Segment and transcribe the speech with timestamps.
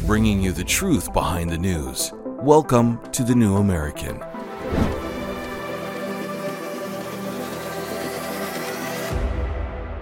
[0.00, 2.12] bringing you the truth behind the news.
[2.40, 4.18] Welcome to The New American.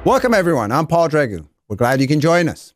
[0.05, 0.73] Welcome, everyone.
[0.73, 1.47] I'm Paul Dragu.
[1.69, 2.75] We're glad you can join us.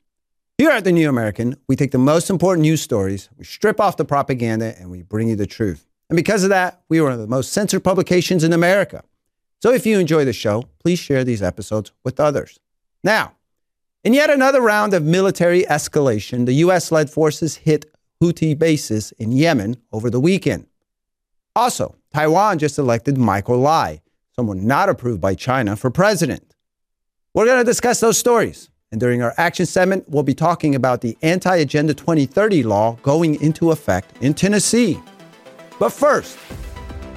[0.58, 3.96] Here at The New American, we take the most important news stories, we strip off
[3.96, 5.86] the propaganda, and we bring you the truth.
[6.08, 9.02] And because of that, we are one of the most censored publications in America.
[9.62, 12.60] So if you enjoy the show, please share these episodes with others.
[13.02, 13.32] Now,
[14.04, 16.92] in yet another round of military escalation, the U.S.
[16.92, 17.86] led forces hit
[18.22, 20.66] Houthi bases in Yemen over the weekend.
[21.56, 24.02] Also, Taiwan just elected Michael Lai,
[24.36, 26.54] someone not approved by China, for president.
[27.32, 28.70] We're going to discuss those stories.
[28.92, 33.40] And during our action segment, we'll be talking about the Anti Agenda 2030 law going
[33.40, 35.00] into effect in Tennessee.
[35.80, 36.38] But first,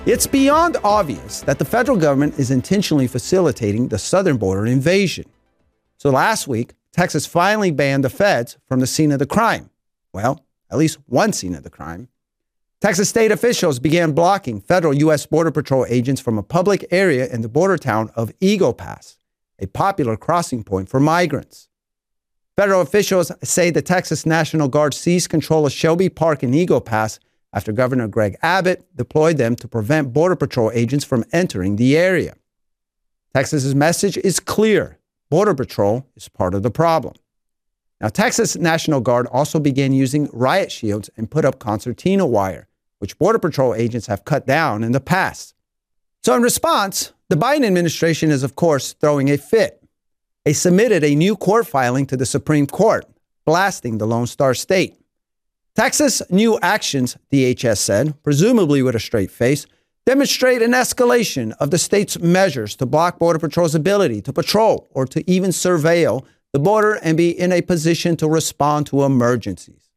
[0.05, 5.25] it's beyond obvious that the federal government is intentionally facilitating the southern border invasion.
[5.97, 9.69] So last week, Texas finally banned the feds from the scene of the crime.
[10.13, 12.07] Well, at least one scene of the crime.
[12.79, 15.25] Texas state officials began blocking federal U.S.
[15.25, 19.17] Border Patrol agents from a public area in the border town of Eagle Pass,
[19.57, 21.69] a popular crossing point for migrants.
[22.55, 27.19] Federal officials say the Texas National Guard seized control of Shelby Park in Eagle Pass
[27.53, 32.35] after Governor Greg Abbott deployed them to prevent Border Patrol agents from entering the area.
[33.33, 37.15] Texas's message is clear Border Patrol is part of the problem.
[37.99, 42.67] Now, Texas National Guard also began using riot shields and put up concertina wire,
[42.99, 45.55] which Border Patrol agents have cut down in the past.
[46.23, 49.83] So, in response, the Biden administration is, of course, throwing a fit.
[50.45, 53.05] They submitted a new court filing to the Supreme Court,
[53.45, 54.95] blasting the Lone Star State.
[55.75, 59.65] Texas' new actions, DHS said, presumably with a straight face,
[60.07, 65.05] demonstrate an escalation of the state's measures to block Border Patrol's ability to patrol or
[65.05, 69.89] to even surveil the border and be in a position to respond to emergencies.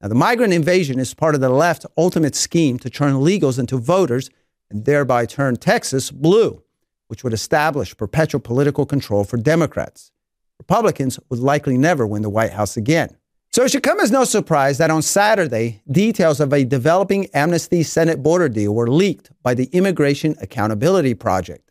[0.00, 3.78] Now, the migrant invasion is part of the left's ultimate scheme to turn illegals into
[3.78, 4.30] voters
[4.70, 6.62] and thereby turn Texas blue,
[7.08, 10.12] which would establish perpetual political control for Democrats.
[10.56, 13.16] Republicans would likely never win the White House again.
[13.56, 17.82] So it should come as no surprise that on Saturday, details of a developing amnesty
[17.82, 21.70] Senate border deal were leaked by the Immigration Accountability Project.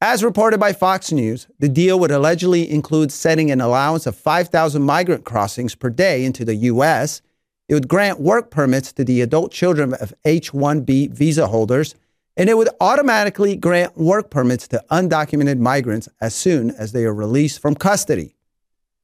[0.00, 4.82] As reported by Fox News, the deal would allegedly include setting an allowance of 5,000
[4.82, 7.22] migrant crossings per day into the U.S.
[7.68, 11.94] It would grant work permits to the adult children of H 1B visa holders,
[12.36, 17.14] and it would automatically grant work permits to undocumented migrants as soon as they are
[17.14, 18.34] released from custody.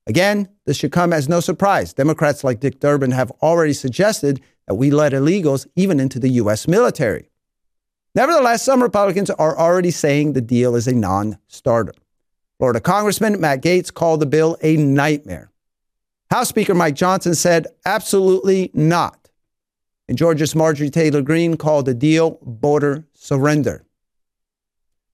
[0.07, 1.93] Again, this should come as no surprise.
[1.93, 6.67] Democrats like Dick Durbin have already suggested that we let illegals even into the U.S.
[6.67, 7.31] military.
[8.15, 11.95] Nevertheless, some Republicans are already saying the deal is a non starter.
[12.59, 15.51] Florida Congressman Matt Gaetz called the bill a nightmare.
[16.31, 19.29] House Speaker Mike Johnson said, absolutely not.
[20.09, 23.85] And Georgia's Marjorie Taylor Greene called the deal border surrender.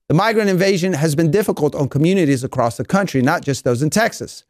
[0.09, 3.91] The migrant invasion has been difficult on communities across the country, not just those in
[3.91, 4.45] Texas.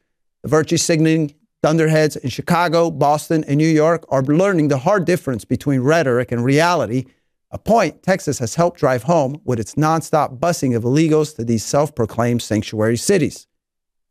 [0.46, 5.44] The virtue signaling thunderheads in Chicago, Boston, and New York are learning the hard difference
[5.44, 7.06] between rhetoric and reality,
[7.50, 11.64] a point Texas has helped drive home with its nonstop busing of illegals to these
[11.64, 13.48] self proclaimed sanctuary cities.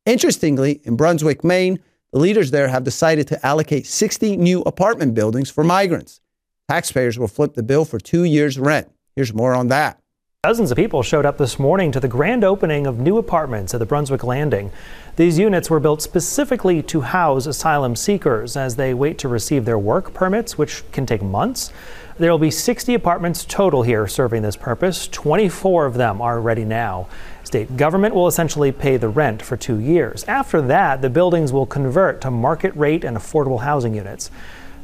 [0.06, 1.80] Interestingly, in Brunswick, Maine,
[2.12, 6.20] the leaders there have decided to allocate 60 new apartment buildings for migrants.
[6.68, 8.92] Taxpayers will flip the bill for two years' rent.
[9.16, 10.02] Here's more on that.
[10.46, 13.80] Dozens of people showed up this morning to the grand opening of new apartments at
[13.80, 14.72] the Brunswick Landing.
[15.16, 19.80] These units were built specifically to house asylum seekers as they wait to receive their
[19.80, 21.74] work permits, which can take months.
[22.20, 25.08] There will be 60 apartments total here serving this purpose.
[25.08, 27.08] 24 of them are ready now.
[27.44, 30.24] State government will essentially pay the rent for two years.
[30.26, 34.30] After that, the buildings will convert to market rate and affordable housing units.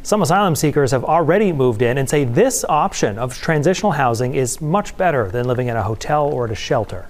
[0.04, 4.60] Some asylum seekers have already moved in and say this option of transitional housing is
[4.60, 7.08] much better than living in a hotel or at a shelter.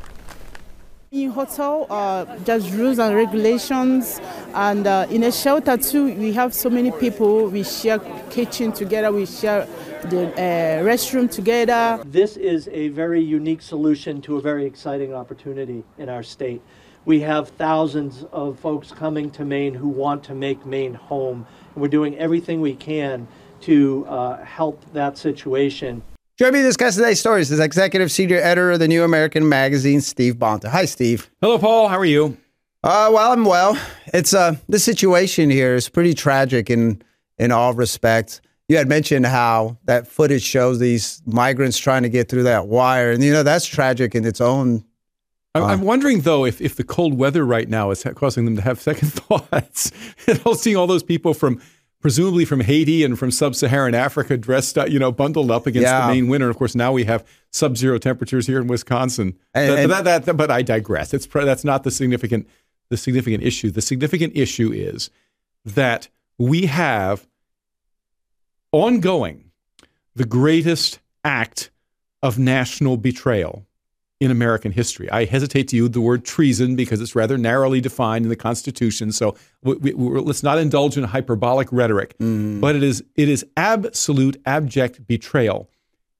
[1.12, 4.19] In hotel, uh, there's rules and regulations,
[4.53, 7.47] and uh, in a shelter too, we have so many people.
[7.47, 7.99] We share
[8.29, 9.67] kitchen together, we share
[10.09, 12.03] the uh, restroom together.
[12.05, 16.61] This is a very unique solution to a very exciting opportunity in our state.
[17.05, 21.47] We have thousands of folks coming to Maine who want to make Maine home.
[21.73, 23.28] And we're doing everything we can
[23.62, 26.02] to uh, help that situation.
[26.38, 30.02] Joining me to discuss today's stories is Executive Senior Editor of the New American Magazine,
[30.02, 30.70] Steve Bonta.
[30.70, 31.29] Hi, Steve.
[31.41, 31.88] Hello, Paul.
[31.88, 32.38] How are you?
[32.84, 33.78] Uh, well, I'm well.
[34.08, 37.02] It's uh, the situation here is pretty tragic in
[37.38, 38.41] in all respects.
[38.68, 43.12] You had mentioned how that footage shows these migrants trying to get through that wire,
[43.12, 44.84] and you know that's tragic in its own
[45.53, 48.80] I'm wondering though if, if the cold weather right now is causing them to have
[48.90, 49.92] second thoughts.
[50.56, 51.62] seeing all those people from
[52.00, 56.08] presumably from Haiti and from sub-Saharan Africa, dressed, up, you know, bundled up against Yeah.
[56.08, 56.50] the Maine winter.
[56.50, 59.38] Of course, now we have sub-zero temperatures here in Wisconsin.
[59.53, 61.14] And- But- and- but that, that, but I digress.
[61.14, 62.47] It's that's not the significant
[62.90, 63.70] the significant issue.
[63.72, 65.09] The significant issue is
[65.64, 67.28] that we have
[68.72, 69.52] ongoing
[70.16, 71.72] the greatest act
[72.22, 73.66] of national betrayal
[74.22, 75.09] in American history.
[75.09, 79.12] I hesitate to use the word treason because it's rather narrowly defined in the Constitution.
[79.12, 79.91] So we, we,
[80.22, 82.16] let's not indulge in hyperbolic rhetoric.
[82.20, 82.62] Mm.
[82.62, 85.70] But it is it is absolute abject betrayal.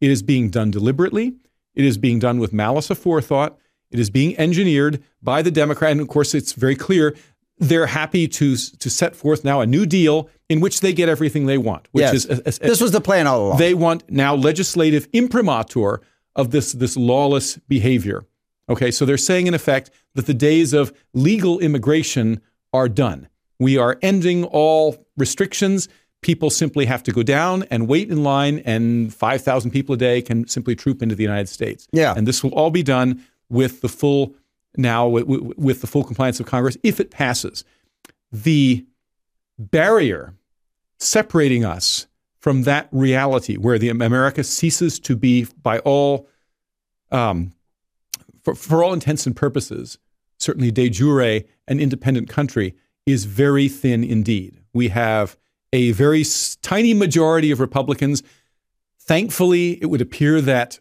[0.01, 1.36] It is being done deliberately.
[1.75, 3.53] It is being done with malice aforethought.
[3.92, 5.92] It is being engineered by the Democrat.
[5.92, 7.15] And of course, it's very clear
[7.59, 11.45] they're happy to to set forth now a new deal in which they get everything
[11.45, 12.13] they want, which Yes.
[12.15, 13.57] is a- a- this was the plan all along.
[13.59, 16.01] they want now legislative imprimatur
[16.36, 18.25] of this this lawless behavior.
[18.69, 22.42] Okay, so they're saying in effect that the days of legal immigration
[22.74, 23.28] are done.
[23.60, 25.89] We are ending all restrictions.
[26.22, 30.22] People simply have to go down and wait in line, and 5,000 people a day
[30.22, 31.88] can simply troop into the United States.
[31.92, 32.13] Yeah.
[32.16, 34.36] And this will all be done with the full,
[34.77, 37.63] now with, with the full compliance of Congress if it passes.
[38.31, 38.86] The
[39.60, 40.34] barrier
[41.00, 42.07] separating us
[42.41, 46.27] from that reality where the America ceases to be by all
[47.11, 47.53] um,
[48.43, 49.99] for, for all intents and purposes,
[50.39, 54.59] certainly de jure an independent country is very thin indeed.
[54.73, 55.38] We have
[55.73, 56.25] a very
[56.61, 58.23] tiny majority of Republicans.
[58.99, 60.79] Thankfully, it would appear that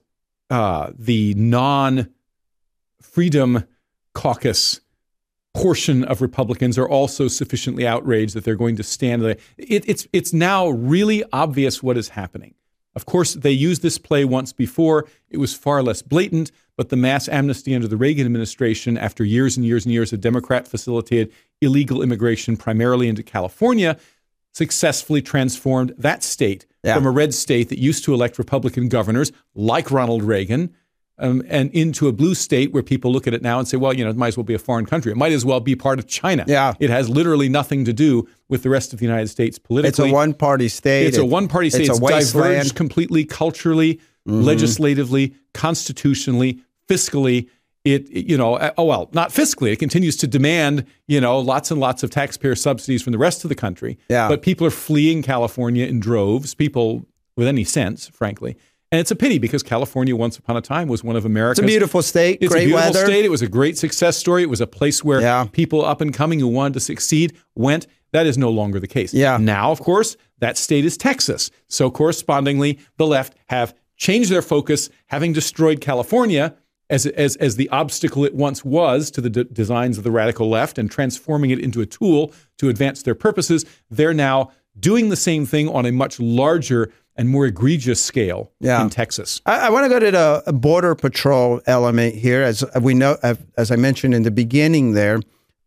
[0.49, 2.11] uh, the non
[3.01, 3.65] freedom
[4.15, 4.81] caucus
[5.55, 9.23] portion of Republicans are also sufficiently outraged that they're going to stand.
[9.25, 12.55] It, it's it's now really obvious what is happening.
[12.97, 15.07] Of course, they used this play once before.
[15.29, 19.57] It was far less blatant, but the mass amnesty under the Reagan administration, after years
[19.57, 23.97] and years and years of Democrat facilitated illegal immigration, primarily into California,
[24.53, 26.95] successfully transformed that state Yeah.
[26.95, 30.75] from a red state that used to elect Republican governors like Ronald Reagan
[31.21, 33.93] um, and into a blue state where people look at it now and say, well,
[33.93, 35.13] you know, it might as well be a foreign country.
[35.13, 36.45] It might as well be part of China.
[36.49, 36.75] Yeah.
[36.81, 40.07] It has literally nothing to do with the rest of the United States politically.
[40.07, 41.07] it's a one party state.
[41.07, 41.83] It's a one party state.
[41.83, 42.55] It's It's, a wasteland.
[42.55, 47.49] diverged completely culturally, legislatively, constitutionally, fiscally.
[47.83, 49.73] It, you know, oh well, not fiscally.
[49.73, 53.43] It continues to demand, you know, lots and lots of taxpayer subsidies from the rest
[53.43, 53.99] of the country.
[54.11, 54.29] Yeah.
[54.29, 56.55] But people are fleeing California in droves.
[56.55, 57.07] People
[57.37, 58.57] with any sense, frankly.
[58.93, 61.65] And it's a pity because California, once upon a time, was one of America's It's
[61.65, 62.39] a beautiful state.
[62.41, 63.07] it's great a beautiful weather.
[63.07, 63.25] state.
[63.25, 64.43] It was a great success story.
[64.43, 65.47] It was a place where Yeah.
[65.53, 67.87] people up and coming who wanted to succeed went.
[68.13, 69.15] That is no longer the case.
[69.15, 69.37] Yeah.
[69.37, 71.53] Now, of course, that state is Texas.
[71.69, 76.55] So, correspondingly, the left have changed their focus, having destroyed California
[76.89, 80.49] as, as, as the obstacle it once was to the d- designs of the radical
[80.49, 83.65] left and transforming it into a tool to advance their purposes.
[83.89, 88.83] They're now doing the same thing on a much larger and more egregious scale Yeah.
[88.83, 89.41] in Texas.
[89.47, 92.95] I, I want to go to the uh, border patrol element here, as uh, we
[92.95, 93.17] know,
[93.57, 94.93] as I mentioned in the beginning.
[94.93, 95.21] There,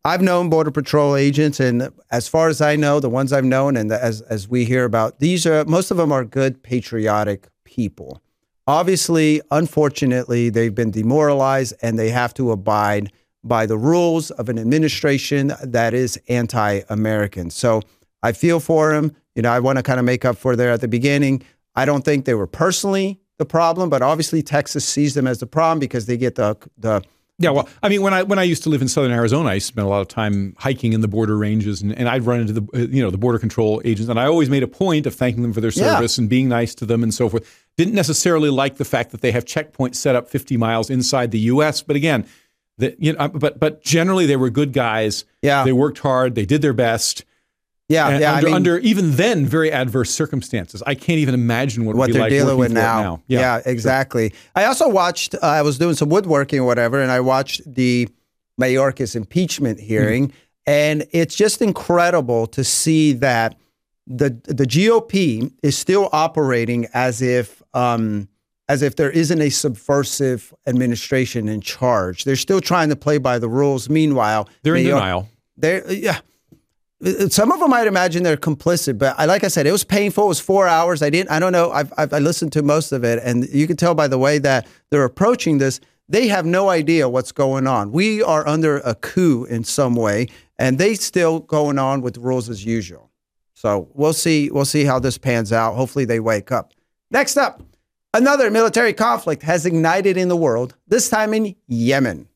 [0.06, 3.78] I've known border patrol agents, and as far as I know, the ones I've known,
[3.78, 8.22] and as as we hear about, these are most of them are good, patriotic people.
[8.66, 13.12] Obviously, unfortunately, they've been demoralized, and they have to abide
[13.44, 17.50] by the rules of an administration that is anti-American.
[17.50, 17.82] So
[18.22, 19.16] I feel for them.
[19.36, 21.44] You know, I want to kind of make up for there at the beginning.
[21.76, 25.48] I don't think they were personally the problem, but obviously Texas sees them as the
[25.48, 27.02] problem because they get the the
[27.40, 29.58] Yeah, well, I mean, when I when I used to live in southern Arizona, I
[29.58, 32.54] spent a lot of time hiking in the border ranges, and, and I'd run into
[32.54, 35.42] the you know the border control agents, and I always made a point of thanking
[35.42, 35.96] them for their Yeah.
[35.96, 37.44] service and being nice to them and so forth.
[37.76, 41.40] Didn't necessarily like the fact that they have checkpoints set up 50 miles inside the
[41.40, 42.28] U.S., but again,
[42.78, 45.26] that you know, but but generally they were good guys.
[45.42, 45.64] Yeah.
[45.64, 47.26] they worked hard, they did their best.
[47.94, 50.84] Yeah and yeah under, I mean, under even then very adverse circumstances.
[50.86, 53.22] I can't even imagine what, what be they're like dealing with it now.
[53.28, 54.34] Yeah, exactly.
[54.56, 55.36] I also watched.
[55.36, 58.10] Uh, I was doing some woodworking or whatever, and I watched the
[58.60, 60.34] Mayorkas impeachment hearing,
[60.66, 63.58] and it's just incredible to see that
[64.08, 67.62] the the GOP is still operating as if.
[67.74, 68.28] Um,
[68.70, 72.24] as if there isn't a subversive administration in charge.
[72.24, 73.90] They're still trying to play by the rules.
[73.90, 75.30] Meanwhile, They're in Mayor- denial.
[75.58, 76.20] They're yeah.
[77.30, 80.24] Some of them might imagine they're complicit, but I, like I said, it was painful.
[80.24, 81.02] It was four hours.
[81.02, 81.32] I didn't.
[81.32, 81.70] I don't know.
[81.72, 84.38] I've, I've I listened to most of it, and you can tell by the way
[84.40, 85.82] that they're approaching this.
[86.08, 87.92] They have no idea what's going on.
[87.92, 92.50] We are under a coup in some way, and they still going on with rules
[92.50, 93.10] as usual.
[93.54, 94.50] So we'll see.
[94.50, 95.76] We'll see how this pans out.
[95.76, 96.74] Hopefully, they wake up.
[97.12, 97.62] Next up,
[98.14, 100.76] another military conflict has ignited in the world.
[100.88, 102.30] This time in Yemen.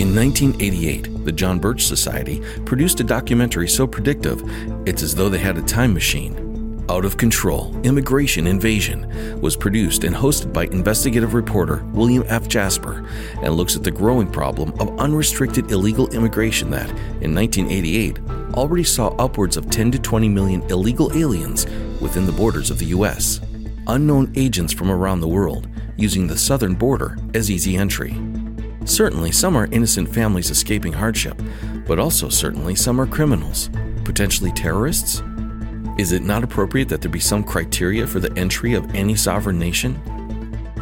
[0.00, 4.42] In 1988, the John Birch Society produced a documentary so predictive,
[4.88, 6.86] it's as though they had a time machine.
[6.88, 12.48] Out of Control Immigration Invasion was produced and hosted by investigative reporter William F.
[12.48, 13.06] Jasper
[13.42, 16.88] and looks at the growing problem of unrestricted illegal immigration that,
[17.20, 18.20] in 1988,
[18.54, 21.66] already saw upwards of 10 to 20 million illegal aliens
[22.00, 23.38] within the borders of the U.S.
[23.86, 28.16] Unknown agents from around the world using the southern border as easy entry.
[28.84, 31.40] Certainly, some are innocent families escaping hardship,
[31.86, 33.70] but also certainly some are criminals,
[34.04, 35.22] potentially terrorists
[36.00, 39.58] is it not appropriate that there be some criteria for the entry of any sovereign
[39.58, 39.96] nation?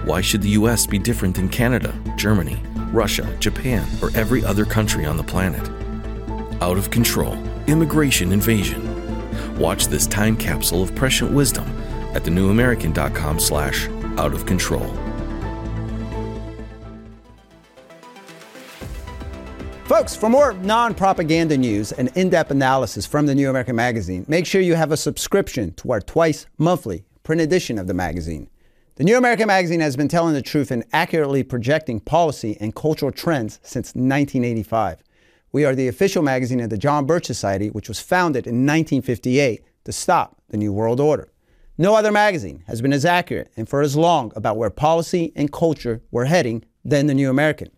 [0.05, 2.63] Why should the US be different than Canada, Germany,
[2.93, 5.69] Russia, Japan, or every other country on the planet?
[6.63, 7.37] Out of control,
[7.67, 9.59] immigration invasion.
[9.59, 11.67] Watch this time capsule of prescient wisdom
[12.15, 13.89] at thenewamerican.com slash
[14.19, 14.87] out of control.
[19.99, 24.25] Folks, for more non propaganda news and in depth analysis from the New American Magazine,
[24.29, 28.49] make sure you have a subscription to our twice monthly print edition of the magazine.
[28.95, 33.11] The New American Magazine has been telling the truth and accurately projecting policy and cultural
[33.11, 35.03] trends since 1985.
[35.51, 39.65] We are the official magazine of the John Birch Society, which was founded in 1958
[39.83, 41.33] to stop the New World Order.
[41.77, 45.53] No other magazine has been as accurate and for as long about where policy and
[45.53, 47.71] culture were heading than the New American.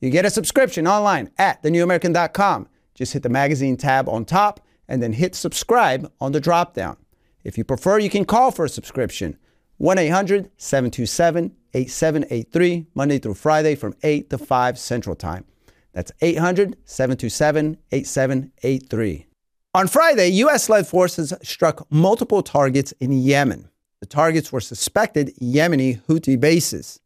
[0.00, 2.68] You get a subscription online at thenewamerican.com.
[2.94, 6.96] Just hit the magazine tab on top and then hit subscribe on the drop down.
[7.44, 9.38] If you prefer, you can call for a subscription
[9.78, 15.44] 1 800 727 8783, Monday through Friday from 8 to 5 Central Time.
[15.92, 19.26] That's 800 727 8783.
[19.74, 20.70] On Friday, U.S.
[20.70, 23.68] led forces struck multiple targets in Yemen.
[24.00, 27.00] The targets were suspected Yemeni Houthi bases.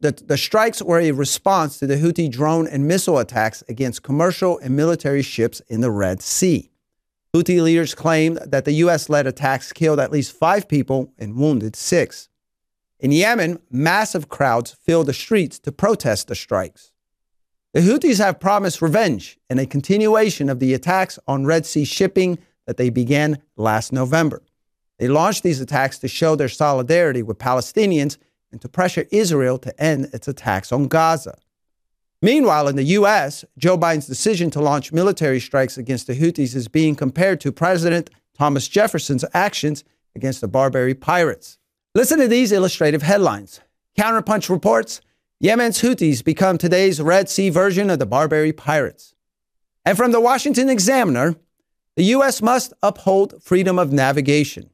[0.00, 4.58] The, the strikes were a response to the Houthi drone and missile attacks against commercial
[4.58, 6.70] and military ships in the Red Sea.
[7.34, 9.08] Houthi leaders claimed that the U.S.
[9.08, 12.28] led attacks killed at least five people and wounded six.
[12.98, 16.92] In Yemen, massive crowds filled the streets to protest the strikes.
[17.72, 22.38] The Houthis have promised revenge and a continuation of the attacks on Red Sea shipping
[22.66, 24.42] that they began last November.
[24.98, 28.18] They launched these attacks to show their solidarity with Palestinians
[28.52, 31.38] and to pressure Israel to end its attacks on Gaza.
[32.22, 36.68] Meanwhile, in the U.S., Joe Biden's decision to launch military strikes against the Houthis is
[36.68, 41.58] being compared to President Thomas Jefferson's actions against the Barbary pirates.
[41.94, 43.60] Listen to these illustrative headlines.
[43.98, 45.00] Counterpunch reports
[45.40, 49.14] Yemen's Houthis become today's Red Sea version of the Barbary pirates.
[49.86, 51.36] And from the Washington Examiner,
[51.96, 52.42] the U.S.
[52.42, 54.70] must uphold freedom of navigation.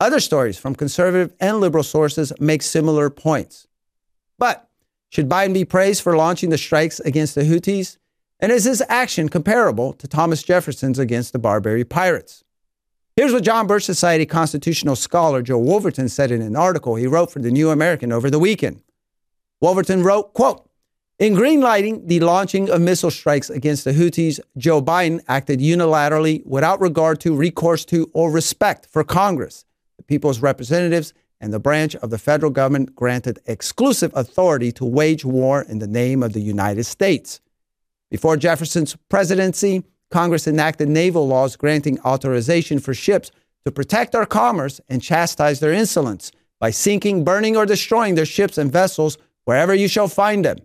[0.00, 3.66] Other stories from conservative and liberal sources make similar points.
[4.38, 4.66] But
[5.10, 7.98] should Biden be praised for launching the strikes against the Houthis?
[8.40, 12.44] And is his action comparable to Thomas Jefferson's against the Barbary pirates?
[13.14, 17.30] Here's what John Birch Society constitutional scholar Joe Wolverton said in an article he wrote
[17.30, 18.82] for the New American over the weekend.
[19.60, 20.66] Wolverton wrote, quote,
[21.18, 26.80] in greenlighting the launching of missile strikes against the Houthis, Joe Biden acted unilaterally without
[26.80, 29.66] regard to recourse to or respect for Congress
[30.10, 35.62] people's representatives, and the branch of the federal government granted exclusive authority to wage war
[35.62, 37.40] in the name of the United States.
[38.10, 43.30] Before Jefferson's presidency, Congress enacted naval laws granting authorization for ships
[43.64, 48.58] to protect our commerce and chastise their insolence by sinking, burning, or destroying their ships
[48.58, 50.58] and vessels wherever you shall find them.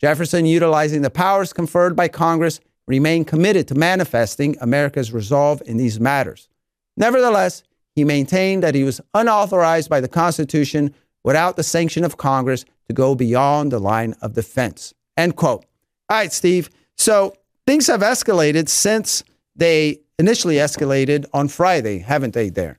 [0.00, 6.00] Jefferson, utilizing the powers conferred by Congress, remained committed to manifesting America's resolve in these
[6.00, 6.48] matters.
[6.96, 7.62] Nevertheless,
[7.98, 12.94] he maintained that he was unauthorized by the Constitution without the sanction of Congress to
[12.94, 14.94] go beyond the line of defense.
[15.16, 15.64] End quote.
[16.08, 16.70] All right, Steve.
[16.96, 17.34] So
[17.66, 19.24] things have escalated since
[19.56, 22.50] they initially escalated on Friday, haven't they?
[22.50, 22.78] There.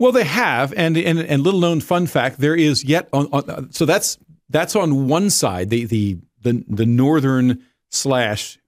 [0.00, 3.72] Well, they have, and and, and little known fun fact: there is yet on, on
[3.72, 4.18] so that's
[4.50, 8.58] that's on one side, the the the, the northern slash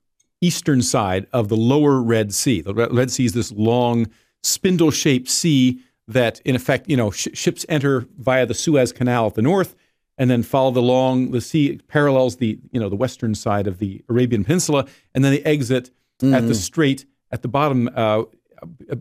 [0.40, 2.60] eastern side of the lower Red Sea.
[2.60, 4.06] The Red Sea is this long
[4.44, 9.26] spindle shaped sea that in effect, you know, sh- ships enter via the Suez Canal
[9.26, 9.76] at the north
[10.16, 13.78] and then follow the long the sea parallels the you know the western side of
[13.78, 16.34] the Arabian Peninsula, and then they exit mm-hmm.
[16.34, 18.24] at the strait at the bottom uh,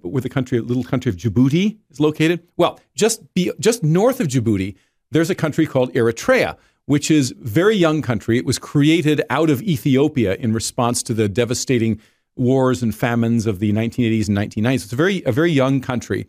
[0.01, 2.47] where the country, little country of Djibouti is located.
[2.57, 4.75] Well, just be just north of Djibouti,
[5.11, 8.37] there's a country called Eritrea, which is very young country.
[8.37, 11.99] It was created out of Ethiopia in response to the devastating
[12.35, 14.83] wars and famines of the 1980s and 1990s.
[14.83, 16.27] It's a very a very young country.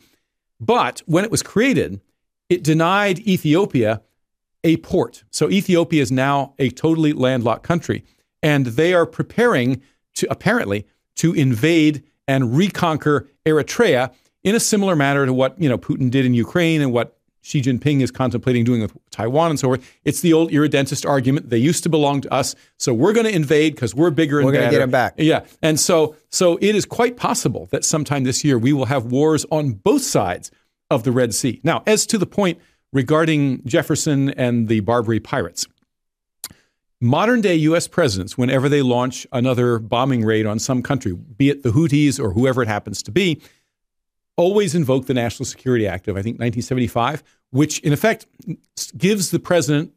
[0.60, 2.00] But when it was created,
[2.48, 4.02] it denied Ethiopia
[4.64, 5.24] a port.
[5.30, 8.04] So Ethiopia is now a totally landlocked country.
[8.42, 9.82] and they are preparing
[10.14, 10.86] to apparently
[11.16, 14.12] to invade and reconquer Eritrea
[14.44, 17.17] in a similar manner to what you know Putin did in Ukraine and what
[17.48, 19.98] Xi Jinping is contemplating doing with Taiwan and so forth.
[20.04, 21.48] It's the old irredentist argument.
[21.48, 24.44] They used to belong to us, so we're going to invade because we're bigger and
[24.44, 25.14] We're gonna get them back.
[25.16, 29.06] Yeah, and so so it is quite possible that sometime this year we will have
[29.06, 30.50] wars on both sides
[30.90, 31.58] of the Red Sea.
[31.64, 32.58] Now, as to the point
[32.92, 35.66] regarding Jefferson and the Barbary pirates,
[37.00, 37.88] modern day U.S.
[37.88, 42.32] presidents, whenever they launch another bombing raid on some country, be it the Houthis or
[42.32, 43.40] whoever it happens to be,
[44.38, 48.26] always invoke the National Security Act of, I think, 1975, which in effect
[48.96, 49.92] gives the president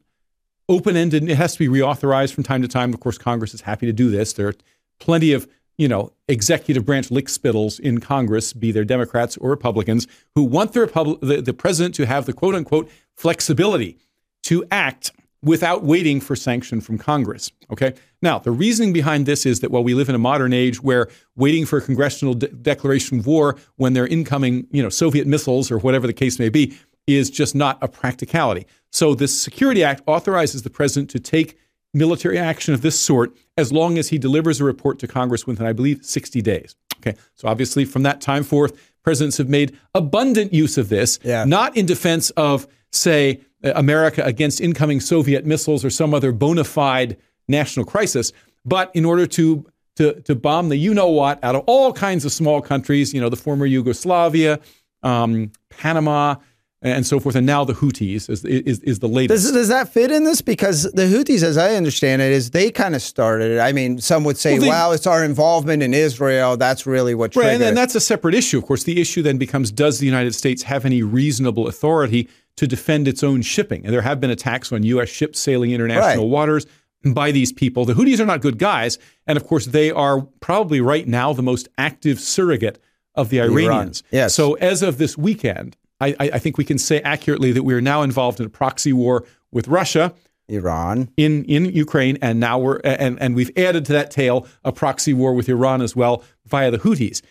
[0.68, 1.30] open ended.
[1.30, 2.94] It has to be reauthorized from time to time.
[2.94, 4.34] Of course, Congress is happy to do this.
[4.34, 4.56] There are
[5.00, 10.44] plenty of you know executive branch lickspittles in Congress, be they Democrats or Republicans, who
[10.44, 13.98] want the, the, the president to have the quote unquote flexibility
[14.44, 15.12] to act
[15.44, 17.52] without waiting for sanction from Congress.
[17.72, 17.94] Okay.
[18.22, 21.08] Now, the reasoning behind this is that while we live in a modern age where
[21.36, 25.72] waiting for a congressional de- declaration of war when they're incoming, you know, Soviet missiles
[25.72, 28.68] or whatever the case may be, is just not a practicality.
[28.92, 31.58] So, this Security Act authorizes the president to take
[31.94, 35.66] military action of this sort as long as he delivers a report to Congress within,
[35.66, 36.76] I believe, 60 days.
[37.00, 37.18] Okay.
[37.36, 41.44] So, obviously, from that time forth, presidents have made abundant use of this, Yeah.
[41.46, 47.18] not in defense of, say, America against incoming Soviet missiles or some other bona fide
[47.48, 48.32] national crisis,
[48.65, 49.65] but in order to
[49.98, 53.20] to, to bomb the you know what out of all kinds of small countries, you
[53.20, 54.60] know, the former Yugoslavia,
[55.03, 56.36] um, Panama,
[56.84, 59.44] and so forth, and now the Houthis is, is, is the latest.
[59.44, 60.41] Does, does that fit in this?
[60.41, 63.60] Because the Houthis, as I understand it, is they kind of started it.
[63.60, 66.58] I mean, some would say, Well, they- "Wow, it's our involvement in Israel.
[66.58, 68.58] That's really what Right, triggered." and, and that's a separate issue.
[68.58, 72.27] Of course, the issue then becomes: Does the United States have any reasonable authority
[72.58, 73.86] to defend its own shipping?
[73.86, 75.10] And there have been attacks on U.S.
[75.10, 76.31] ships sailing international Right.
[76.31, 76.65] waters
[77.13, 77.86] by these people.
[77.86, 81.41] The Houthis are not good guys, and of course, they are probably right now the
[81.43, 82.79] most active surrogate
[83.15, 84.03] of the Iranians.
[84.12, 84.34] yes.
[84.34, 87.74] So, as of this weekend, I, I I think we can say accurately that we
[87.74, 90.14] are now involved in a proxy war with Russia
[90.48, 91.09] Iran.
[91.18, 95.14] in in Ukraine, and now we're and and we've added to that tale a proxy
[95.14, 97.22] war with Iran as well via the Houthis.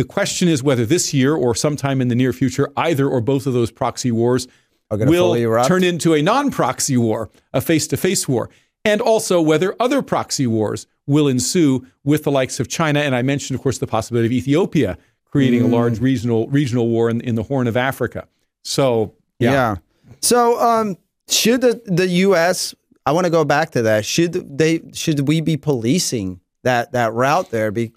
[0.00, 3.46] The question is whether this year or sometime in the near future, either or both
[3.46, 4.48] of those proxy wars
[4.90, 5.34] will
[5.68, 8.48] turn into a non-proxy war, a face-to-face war,
[8.82, 13.00] and also whether other proxy wars will ensue with the likes of China.
[13.00, 15.72] And I mentioned, of course, the possibility of Ethiopia creating Mm.
[15.72, 18.26] a large regional regional war in, in the Horn of Africa.
[18.64, 19.52] So Yeah.
[19.52, 19.76] yeah.
[20.22, 20.96] So, um,
[21.28, 22.74] should the the U.S.
[23.04, 24.06] I want to go back to that.
[24.06, 24.80] Should they?
[24.94, 27.70] Should we be policing that that route there?
[27.70, 27.92] Be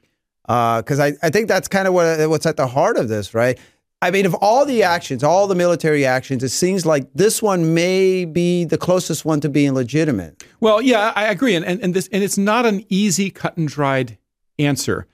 [0.48, 3.34] Uh, because I, I think that's kind of what what's at the heart of this,
[3.34, 3.58] right?
[4.04, 7.74] I mean, of all the actions, all the military actions, it seems like this one
[7.74, 10.44] may be the closest one to being legitimate.
[10.60, 13.66] Well, yeah, I agree, and, and and this and it's not an easy cut and
[13.66, 14.18] dried
[14.60, 15.08] answer.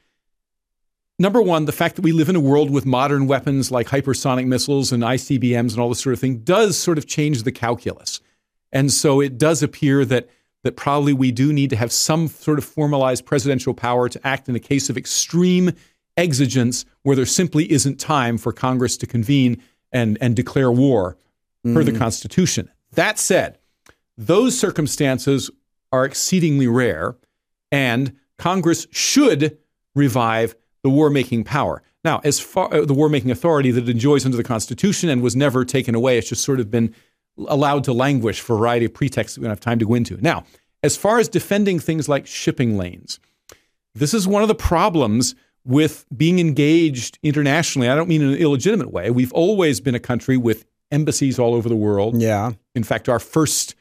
[1.19, 4.47] Number one, the fact that we live in a world with modern weapons like hypersonic
[4.47, 8.21] missiles and ICBMs and all this sort of thing does sort of change the calculus,
[8.71, 10.27] and so it does appear that
[10.63, 14.49] that probably we do need to have some sort of formalized presidential power to act
[14.49, 15.71] in a case of extreme
[16.17, 21.17] exigence where there simply isn't time for Congress to convene and and declare war
[21.63, 22.69] per the Constitution.
[22.93, 23.57] That said,
[24.17, 25.49] those circumstances
[25.91, 27.15] are exceedingly rare,
[27.71, 29.57] and Congress should
[29.95, 31.81] revive the war making power.
[32.03, 35.21] Now, as far uh, the war making authority that it enjoys under the Constitution and
[35.21, 36.93] was never taken away, it's just sort of been
[37.47, 39.93] allowed to languish for a variety of pretexts that we don't have time to go
[39.93, 40.17] into.
[40.21, 40.45] Now,
[40.83, 43.19] as far as defending things like shipping lanes,
[43.95, 47.89] this is one of the problems with being engaged internationally.
[47.89, 49.11] I don't mean in an illegitimate way.
[49.11, 52.19] We've always been a country with embassies all over the world.
[52.19, 52.53] Yeah.
[52.75, 53.75] In fact, our first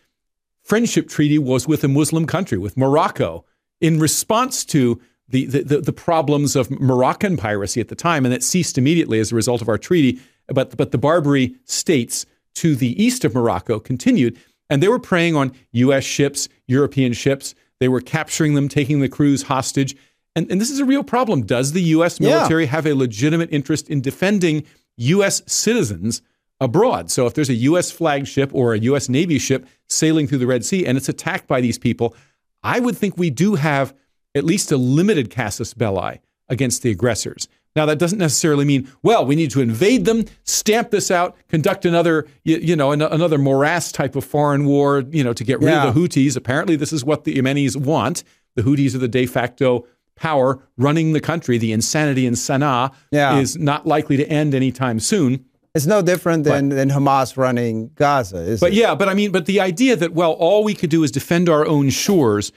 [0.62, 3.44] friendship treaty was with a Muslim country, with Morocco,
[3.80, 8.32] in response to the, the, the, the problems of Moroccan piracy at the time, and
[8.34, 10.20] that ceased immediately as a result of our treaty.
[10.48, 12.26] But, but the Barbary states
[12.58, 14.38] to the east of Morocco continued,
[14.70, 16.04] and they were preying on U.S.
[16.04, 17.54] ships, European ships.
[17.80, 19.96] They were capturing them, taking the crews hostage.
[20.34, 21.42] And, and this is a real problem.
[21.42, 22.20] Does the U.S.
[22.20, 22.30] Yeah.
[22.30, 24.64] military have a legitimate interest in defending
[24.96, 25.42] U.S.
[25.46, 26.22] citizens
[26.60, 27.10] abroad?
[27.10, 27.90] So if there's a U.S.
[27.90, 29.08] flagship or a U.S.
[29.08, 32.14] Navy ship sailing through the Red Sea and it's attacked by these people,
[32.62, 33.94] I would think we do have
[34.34, 37.48] at least a limited casus belli against the aggressors.
[37.76, 41.84] Now, that doesn't necessarily mean, well, we need to invade them, stamp this out, conduct
[41.84, 45.60] another, you, you know, an- another morass type of foreign war, you know, to get
[45.60, 45.86] rid Yeah.
[45.88, 46.36] of the Houthis.
[46.36, 48.24] Apparently, this is what the Yemenis want.
[48.56, 51.58] The Houthis are the de facto power running the country.
[51.58, 53.38] The insanity in Sana'a Yeah.
[53.38, 55.44] is not likely to end anytime soon.
[55.74, 58.76] It's no different than, than Hamas running Gaza, is But it?
[58.76, 61.48] yeah, but I mean, but the idea that well, all we could do is defend
[61.48, 62.50] our own shores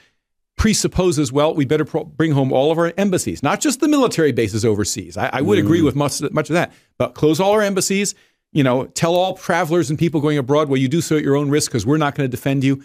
[0.62, 4.32] presupposes, well, we better pro- bring home all of our embassies, not just the military
[4.32, 5.17] bases overseas.
[5.17, 5.63] I, I would mm.
[5.63, 8.13] agree with much, much of that, but close all our embassies.
[8.52, 11.36] You know, tell all travelers and people going abroad, well, you do so at your
[11.36, 12.84] own risk because we're not going to defend you.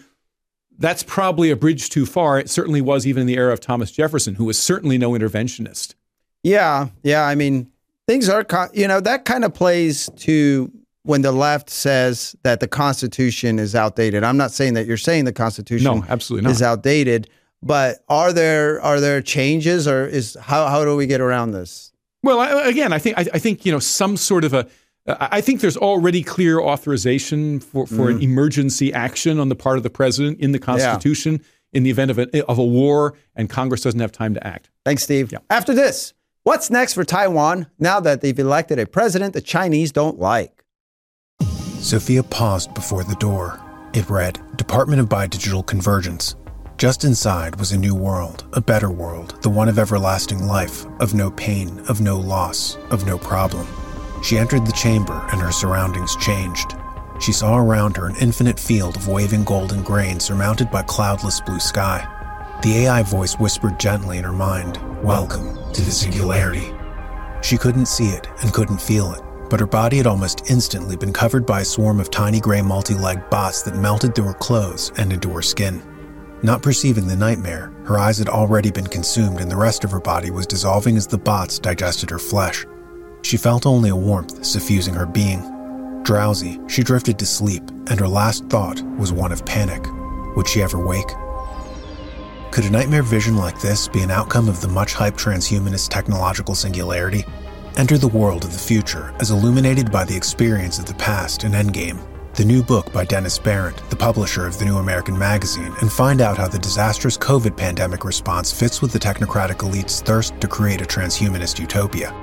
[0.79, 2.39] That's probably a bridge too far.
[2.39, 5.93] It certainly was even in the era of Thomas Jefferson, who was certainly no interventionist.
[6.41, 7.27] Yeah, yeah.
[7.27, 7.71] I mean,
[8.07, 10.71] things are, you know, that kind of plays to
[11.03, 14.23] when the left says that the Constitution is outdated.
[14.23, 16.53] I'm not saying that you're saying the Constitution no, absolutely not.
[16.53, 17.29] is outdated,
[17.61, 21.91] but are there are there changes, or is how how do we get around this?
[22.23, 24.67] Well, I, again, I think I, I, think you know some sort of a.
[25.07, 28.15] I think there's already clear authorization for, for mm.
[28.15, 31.47] an emergency action on the part of the president in the Constitution yeah.
[31.71, 34.69] in the event of a, of a war, and Congress doesn't have time to act.
[34.83, 35.31] Thanks, Steve.
[35.31, 35.39] Yeah.
[35.49, 40.19] After this, what's next for Taiwan now that they've elected a president the Chinese don't
[40.19, 40.65] like?
[41.79, 43.61] Sophia paused before the door.
[43.93, 46.35] It read Department of Biodigital Convergence.
[46.77, 51.15] Just inside was a new world, a better world, the one of everlasting life, of
[51.15, 53.65] no pain, of no loss, of no problem.
[54.21, 56.75] She entered the chamber and her surroundings changed.
[57.19, 61.59] She saw around her an infinite field of waving golden grain surmounted by cloudless blue
[61.59, 62.07] sky.
[62.61, 66.71] The AI voice whispered gently in her mind, Welcome to the singularity.
[67.41, 71.11] She couldn't see it and couldn't feel it, but her body had almost instantly been
[71.11, 74.91] covered by a swarm of tiny gray multi legged bots that melted through her clothes
[74.99, 75.81] and into her skin.
[76.43, 79.99] Not perceiving the nightmare, her eyes had already been consumed and the rest of her
[79.99, 82.63] body was dissolving as the bots digested her flesh.
[83.23, 85.41] She felt only a warmth suffusing her being.
[86.03, 89.83] Drowsy, she drifted to sleep, and her last thought was one of panic.
[90.35, 91.09] Would she ever wake?
[92.51, 96.53] Could a nightmare vision like this be an outcome of the much hyped transhumanist technological
[96.53, 97.25] singularity?
[97.77, 101.53] Enter the world of the future as illuminated by the experience of the past in
[101.53, 101.99] Endgame
[102.37, 106.21] the new book by Dennis Behreandt, the publisher of the New American Magazine, and find
[106.21, 110.79] out how the disastrous COVID pandemic response fits with the technocratic elite's thirst to create
[110.79, 112.13] a transhumanist utopia.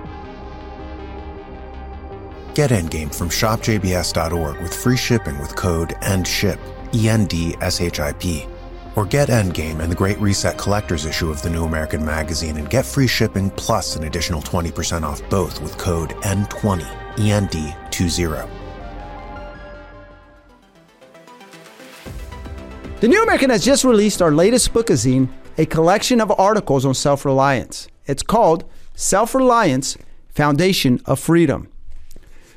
[2.55, 6.61] Get Endgame from shopjbs.org with free shipping with code ENDSHIP,
[6.95, 8.47] E N D S H I P.
[8.95, 12.71] Or get Endgame and the Great Reset Collector's issue of the New American Magazine and
[12.71, 16.83] get free shipping plus an additional 20% off both with code N20,
[17.17, 18.64] END20.
[23.01, 25.29] The New American has just released our latest bookazine,
[25.59, 27.89] a collection of articles on self reliance.
[28.07, 31.69] It's called Self Reliance Foundation of Freedom.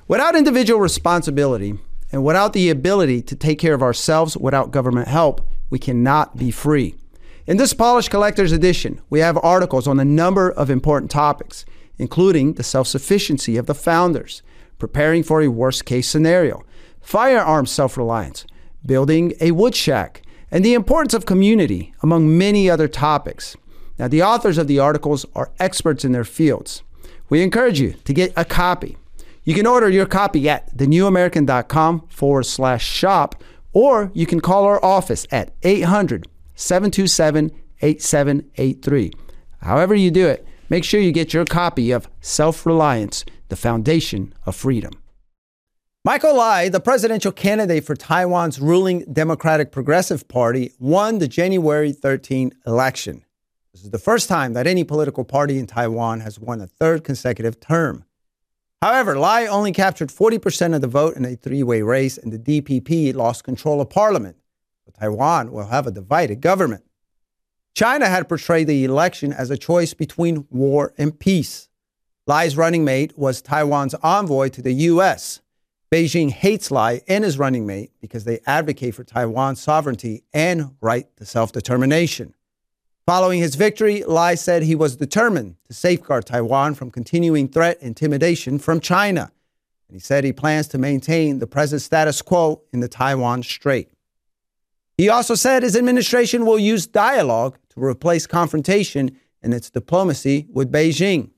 [0.08, 1.80] Without individual responsibility
[2.12, 6.52] and without the ability to take care of ourselves without government help, we cannot be
[6.52, 6.96] free.
[7.46, 11.66] In this polished collector's edition, we have articles on a number of important topics,
[11.98, 14.44] including the self sufficiency of the founders,
[14.78, 16.64] preparing for a worst case scenario,
[17.02, 18.46] firearms self reliance,
[18.86, 23.58] building a wood shack, and the importance of community, among many other topics.
[24.00, 26.84] Now, the authors of the articles are experts in their fields.
[27.30, 28.98] We encourage you to get a copy.
[29.44, 34.84] You can order your copy at thenewamerican.com forward slash shop, or you can call our
[34.84, 39.12] office at 800 727 8783.
[39.62, 44.34] However, you do it, make sure you get your copy of Self Reliance, the Foundation
[44.46, 44.92] of Freedom.
[46.08, 52.54] Michael Lai, the presidential candidate for Taiwan's ruling Democratic Progressive Party, won the January 13
[52.66, 53.26] election.
[53.74, 57.04] This is the first time that any political party in Taiwan has won a third
[57.04, 58.06] consecutive term.
[58.82, 62.40] However, Lai only captured 40% of the vote in a three way race, and the
[62.40, 64.38] DPP lost control of parliament.
[64.86, 66.86] So Taiwan will have a divided government.
[67.76, 71.68] China had portrayed the election as a choice between war and peace.
[72.26, 75.42] Lai's running mate was Taiwan's envoy to the U.S.
[75.92, 81.08] Beijing hates Lai and his running mate because they advocate for Taiwan's sovereignty and right
[81.18, 82.34] to self determination.
[83.06, 87.88] Following his victory, Lai said he was determined to safeguard Taiwan from continuing threat and
[87.90, 89.32] intimidation from China.
[89.88, 93.90] And he said he plans to maintain the present status quo in the Taiwan Strait.
[94.98, 100.70] He also said his administration will use dialogue to replace confrontation in its diplomacy with
[100.70, 101.30] Beijing.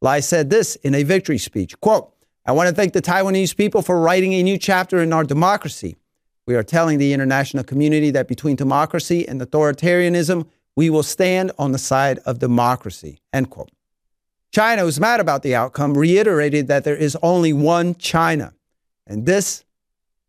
[0.00, 2.15] Lai said this in a victory speech, quote,
[2.48, 5.96] I want to thank the Taiwanese people for writing a new chapter in our democracy.
[6.46, 11.72] We are telling the international community that between democracy and authoritarianism, we will stand on
[11.72, 13.18] the side of democracy.
[13.32, 13.72] End quote.
[14.52, 18.54] China, who's mad about the outcome, reiterated that there is only one China.
[19.08, 19.64] And this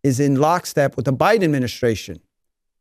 [0.02, 2.20] is in lockstep with the Biden administration.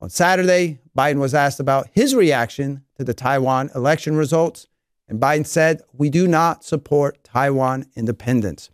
[0.01, 4.67] On Saturday, Biden was asked about his reaction to the Taiwan election results.
[5.09, 8.71] And Biden said, We do not support Taiwan independence.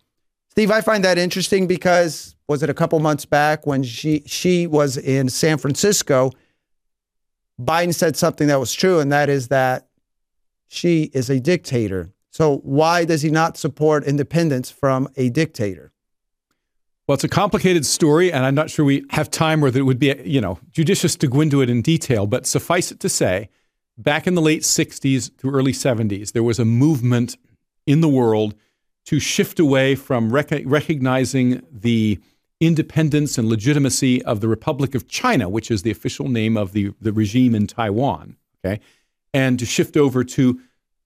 [0.53, 4.67] Steve, I find that interesting because was it a couple months back when she she
[4.67, 6.31] was in San Francisco
[7.59, 9.89] Biden said something that was true, and that is that
[10.69, 12.11] she is a dictator.
[12.29, 15.91] So why does he not support independence from a dictator?
[17.07, 19.85] Well, it's a complicated story, and I'm not sure we have time or that it
[19.85, 22.27] would be, you know, judicious to go into it in detail.
[22.27, 23.49] But suffice it to say,
[23.97, 27.39] back in the late 60s through early 70s, there was a movement
[27.87, 28.55] in the world
[29.07, 32.21] to shift away from rec- recognizing the
[32.61, 36.93] independence and legitimacy of the Republic of China, which is the official name of the,
[37.01, 38.81] the regime in Taiwan, okay,
[39.35, 40.61] and to shift over to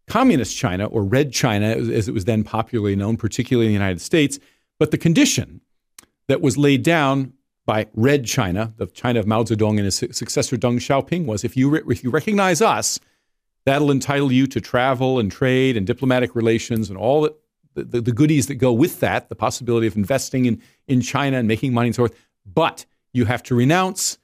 [0.06, 4.00] communist China or Red China, as it was then popularly known, particularly in the United
[4.00, 4.38] States.
[4.78, 5.62] But the condition
[6.28, 7.32] that was laid down
[7.64, 11.56] by Red China, the China of Mao Zedong and his successor Deng Xiaoping, was if
[11.56, 13.00] you, re- if you recognize us,
[13.64, 17.34] that'll entitle you to travel and trade and diplomatic relations and all that
[17.84, 21.46] the, the, goodies that go with that, the possibility of investing in, in China and
[21.46, 22.18] making money and so forth.
[22.44, 24.18] But you have to renounce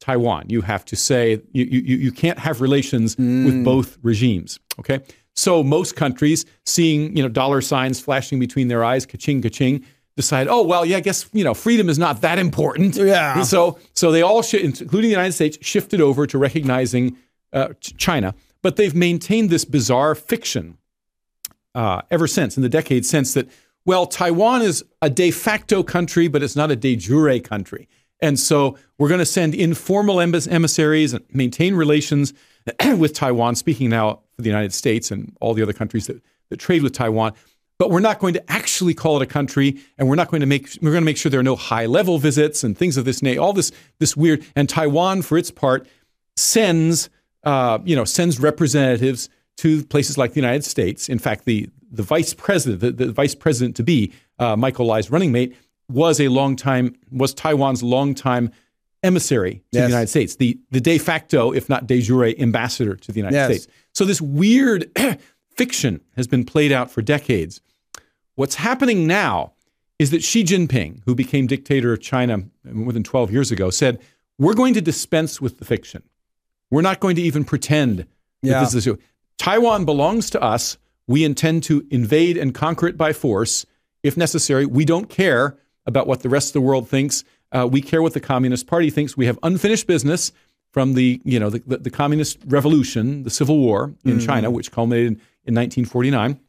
[0.00, 0.46] Taiwan.
[0.48, 3.46] You have to say you, you, you can't have relations mm.
[3.46, 4.60] with both regimes.
[4.78, 5.00] Okay.
[5.34, 9.84] So most countries, seeing you know dollar signs flashing between their eyes, ka-ching, ka-ching,
[10.16, 12.96] decide, oh well, yeah, I guess you know freedom is not that important.
[12.96, 13.42] Yeah.
[13.42, 17.16] so so they all, sh- including the United States, shifted over to recognizing
[17.52, 20.78] uh, China, but they've maintained this bizarre fiction
[21.74, 23.48] uh, ever since, in the decades since, that,
[23.84, 27.88] well, Taiwan is a de facto country, but it's not a de jure country.
[28.20, 32.32] And so we're going to send informal emissaries and maintain relations
[32.96, 36.56] with Taiwan, speaking now for the United States and all the other countries that, that
[36.56, 37.34] trade with Taiwan.
[37.76, 40.46] But we're not going to actually call it a country, and we're not going to
[40.46, 43.04] make we're going to make sure there are no high level visits and things of
[43.04, 43.40] this nature.
[43.40, 45.86] All this this weird and Taiwan, for its part,
[46.36, 47.10] sends
[47.42, 51.08] uh, you know sends representatives to places like the United States.
[51.08, 55.10] In fact, the the vice president, the, the vice president to be, uh, Michael Lai's
[55.10, 55.56] running mate,
[55.88, 58.50] was a long time was Taiwan's longtime
[59.02, 59.84] emissary to yes.
[59.84, 63.36] the United States, the the de facto, if not de jure, ambassador to the United
[63.36, 63.50] yes.
[63.50, 63.68] States.
[63.92, 64.90] So this weird
[65.56, 67.60] fiction has been played out for decades.
[68.34, 69.52] What's happening now
[69.98, 74.00] is that Xi Jinping, who became dictator of China more than 12 years ago, said,
[74.38, 76.02] "We're going to dispense with the fiction.
[76.70, 78.06] We're not going to even pretend
[78.42, 78.60] yeah.
[78.60, 78.96] that this is."
[79.38, 80.78] Taiwan belongs to us.
[81.06, 83.66] We intend to invade and conquer it by force
[84.02, 84.66] if necessary.
[84.66, 87.24] We don't care about what the rest of the world thinks.
[87.52, 89.16] Uh, we care what the Communist Party thinks.
[89.16, 90.32] We have unfinished business
[90.72, 94.26] from the you know the, the, the Communist Revolution, the Civil War in mm.
[94.26, 95.12] China, which culminated
[95.44, 96.40] in 1949.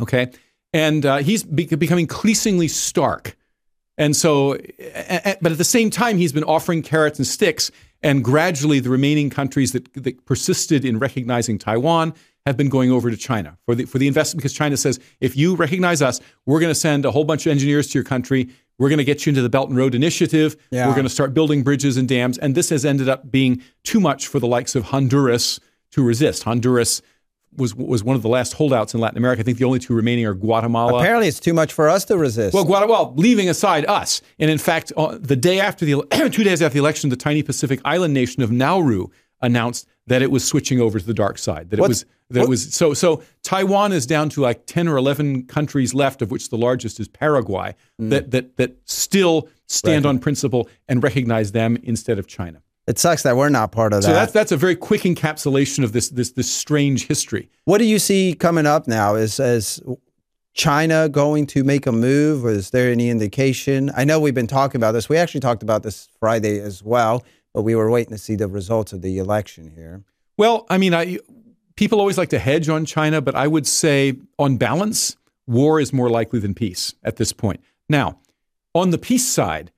[0.00, 0.30] Okay,
[0.72, 3.36] and uh, he's be- becoming increasingly stark.
[3.98, 4.58] And so,
[5.40, 7.70] but at the same time, he's been offering carrots and sticks
[8.02, 12.14] and gradually, the remaining countries that, that persisted in recognizing Taiwan
[12.46, 15.36] have been going over to China for the for the investment because China says if
[15.36, 18.48] you recognize us, we're going to send a whole bunch of engineers to your country.
[18.78, 20.56] We're going to get you into the Belt and Road Initiative.
[20.70, 20.86] Yeah.
[20.86, 22.36] We're going to start building bridges and dams.
[22.38, 25.58] And this has ended up being too much for the likes of Honduras
[25.92, 26.42] to resist.
[26.42, 27.00] Honduras
[27.56, 29.40] was was one of the last holdouts in Latin America.
[29.40, 30.98] I think the only two remaining are Guatemala.
[30.98, 32.54] Apparently, it's too much for us to resist.
[32.54, 36.62] Well, Guatemala, leaving aside us, and in fact, uh, the day after the two days
[36.62, 39.08] after the election, the tiny Pacific island nation of Nauru
[39.40, 41.70] announced that it was switching over to the dark side.
[41.70, 43.22] That What's, it was that it was so so.
[43.42, 47.08] Taiwan is down to like ten or eleven countries left, of which the largest is
[47.08, 47.74] Paraguay.
[48.00, 48.10] Mm.
[48.10, 50.10] That that that still stand right.
[50.10, 52.62] on principle and recognize them instead of China.
[52.86, 54.06] It sucks that we're not part of that.
[54.06, 57.50] So that's that's a very quick encapsulation of this this this strange history.
[57.64, 59.16] What do you see coming up now?
[59.16, 59.80] Is as
[60.54, 62.46] China going to make a move?
[62.46, 63.90] Is there any indication?
[63.96, 65.08] I know we've been talking about this.
[65.08, 68.48] We actually talked about this Friday as well, but we were waiting to see the
[68.48, 70.04] results of the election here.
[70.36, 71.18] Well, I mean, I
[71.74, 75.92] people always like to hedge on China, but I would say on balance, war is
[75.92, 77.60] more likely than peace at this point.
[77.88, 78.18] Now,
[78.74, 79.72] on the peace side,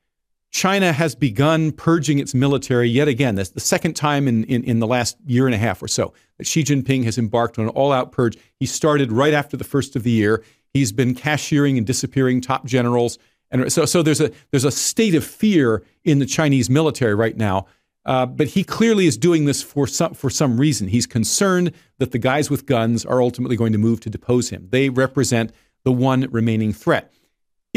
[0.51, 3.35] China has begun purging its military yet again.
[3.35, 6.15] That's the second time in, in, in, the last year and a half or so
[6.39, 8.37] that Xi Jinping has embarked on an all out purge.
[8.59, 10.43] He started right after the first of the year.
[10.73, 13.19] He's been cashiering and disappearing top generals.
[13.51, 17.37] And so, so there's, a, there's a state of fear in the Chinese military right
[17.37, 17.67] now.
[18.07, 20.89] Uh, but he clearly is doing this for some, for some reason.
[20.89, 24.69] He's concerned that the guys with guns are ultimately going to move to depose him.
[24.71, 25.53] They represent
[25.85, 27.13] the one remaining threat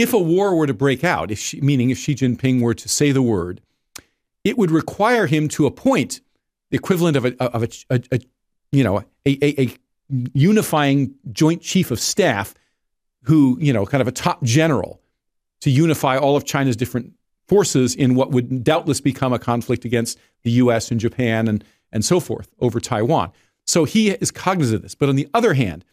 [0.01, 2.89] if a war were to break out, if she, meaning if Xi Jinping were to
[2.89, 3.61] say the word,
[4.43, 6.21] it would require him to appoint
[6.69, 8.19] the equivalent of a, of a, a, a
[8.71, 9.75] you know, a, a,
[10.33, 12.53] unifying joint chief of staff
[13.23, 14.99] who, you know, kind of a top general
[15.61, 17.13] to unify all of China's different
[17.47, 22.03] forces in what would doubtless become a conflict against the US and Japan and, and
[22.03, 23.31] so forth over Taiwan.
[23.65, 24.95] So he is cognizant of this.
[24.95, 25.85] But on the other hand,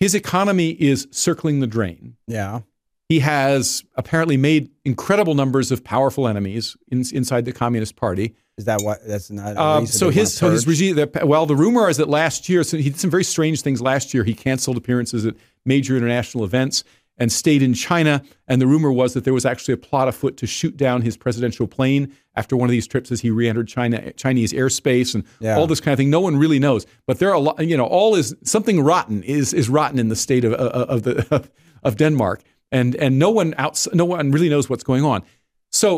[0.00, 2.16] his economy is circling the drain.
[2.26, 2.62] Yeah
[3.08, 8.34] He has apparently made incredible numbers of powerful enemies in, inside the Communist Party.
[8.58, 9.06] Is that what?
[9.06, 9.54] That's not.
[9.56, 10.98] A Um, so his so his regime.
[11.22, 14.12] Well, the rumor is that last year, so he did some very strange things last
[14.14, 14.24] year.
[14.24, 16.82] He canceled appearances at major international events
[17.18, 18.22] and stayed in China.
[18.48, 21.16] And the rumor was that there was actually a plot afoot to shoot down his
[21.16, 25.56] presidential plane after one of these trips as he re-entered China Chinese airspace and Yeah.
[25.56, 26.10] all this kind of thing.
[26.10, 27.60] No one really knows, but there are a lot.
[27.64, 31.02] You know, all is something rotten is is rotten in the state of of, of
[31.02, 31.48] the
[31.82, 32.42] of Denmark,
[32.76, 35.22] and and no one outs no one really knows what's going on.
[35.70, 35.88] So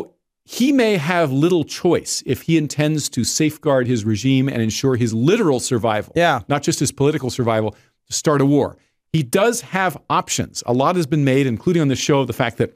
[0.45, 5.13] he may have little choice if he intends to safeguard his regime and ensure his
[5.13, 6.41] literal survival, Yeah.
[6.47, 7.71] not just his political survival,
[8.07, 8.77] to start a war.
[9.13, 10.63] He does have options.
[10.65, 12.69] A lot has been made, including on the show, of the fact that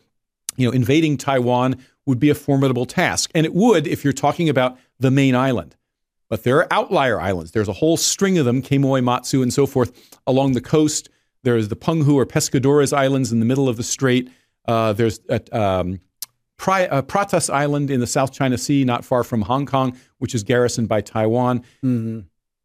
[0.57, 1.69] you know invading Taiwan
[2.05, 5.75] would be a formidable task, and it would if you're talking about the main island.
[6.29, 7.51] But there are outlier islands.
[7.51, 9.91] There's a whole string of them, Quemoy, Matsu, and so forth,
[10.25, 11.09] along the coast.
[11.43, 14.29] There's the Penghu or Pescadores Islands in the middle of the strait.
[14.67, 15.19] Uh, there's
[15.51, 15.99] um,
[16.57, 20.33] Pri- uh, Pratas Island in the South China Sea, not far from Hong Kong, which
[20.33, 21.63] is garrisoned by Taiwan.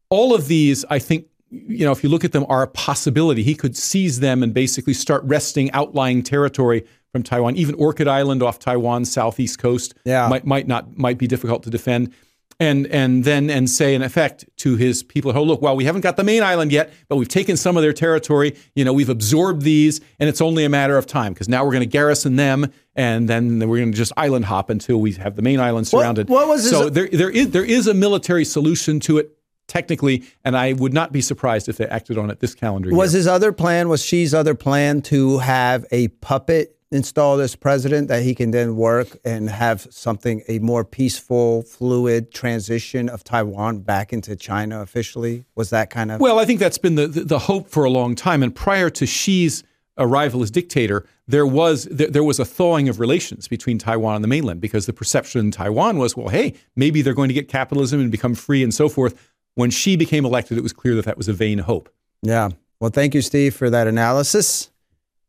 [0.09, 3.43] All of these, I think, you know, if you look at them, are a possibility.
[3.43, 7.55] He could seize them and basically start wresting outlying territory from Taiwan.
[7.57, 10.27] Even Orchid Island off Taiwan's southeast coast Yeah.
[10.29, 12.13] might might not might be difficult to defend.
[12.61, 16.01] And and then and say in effect to his people, oh look, well we haven't
[16.01, 18.53] got the main island yet, but we've taken some of their territory.
[18.75, 21.71] You know, we've absorbed these, and it's only a matter of time because now we're
[21.71, 25.37] going to garrison them, and then we're going to just island hop until we have
[25.37, 26.27] the main island surrounded.
[26.27, 30.23] what was his- so there there is there is a military solution to it technically,
[30.43, 32.97] and I would not be surprised if they acted on it this calendar year.
[32.97, 38.07] Was his other plan, was Xi's other plan to have a puppet installed this president
[38.07, 43.79] that he can then work and have something, a more peaceful, fluid transition of Taiwan
[43.79, 45.45] back into China officially?
[45.55, 46.19] Was that kind of.
[46.19, 48.41] Well, I think that's been the, the, hope for a long time.
[48.43, 49.63] And prior to Xi's
[49.97, 54.23] arrival as dictator, there was there, there was a thawing of relations between Taiwan and
[54.23, 57.47] the mainland because the perception in Taiwan was, well, hey, maybe they're going to get
[57.47, 59.31] capitalism and become free and so forth.
[59.55, 61.89] When Xi became elected, it was clear that that was a vain hope.
[62.23, 62.49] Yeah.
[62.79, 64.71] Well, thank you, Steve, for that analysis.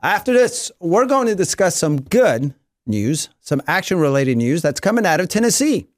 [0.02, 2.54] After this, we're going to discuss some good
[2.86, 5.88] news, some action related news that's coming out of Tennessee.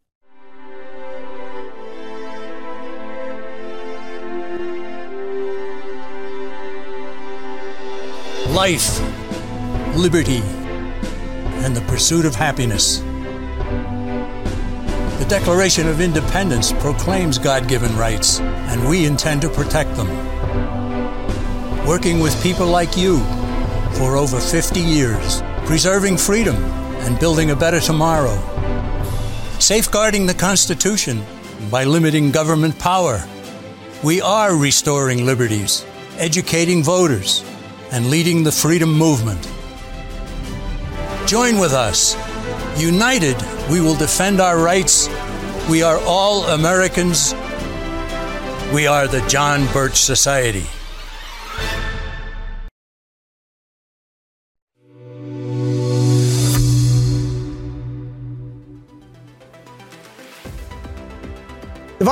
[8.53, 9.01] life,
[9.97, 10.43] liberty,
[11.65, 12.99] and the pursuit of happiness.
[15.19, 20.09] The Declaration of Independence proclaims God given rights, and we intend to protect them.
[21.87, 23.25] Working with people like you
[23.95, 26.57] for over 50 years, preserving freedom
[27.05, 28.37] and building a better tomorrow.
[29.59, 31.23] Safeguarding the Constitution
[31.71, 33.25] by limiting government power.
[34.03, 35.85] We are restoring liberties,
[36.19, 37.45] educating voters,
[37.91, 39.43] and leading the freedom movement.
[41.27, 42.17] Join with us.
[42.81, 43.37] United,
[43.71, 45.09] we will defend our rights.
[45.71, 47.35] We are all Americans.
[48.73, 50.67] We are the John Birch Society.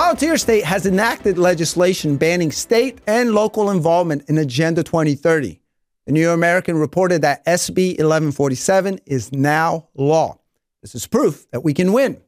[0.00, 5.60] Volunteer state has enacted legislation banning state and local involvement in Agenda 2030.
[6.06, 10.38] The New American reported that SB 1147 is now law.
[10.80, 12.18] This is proof that we can win.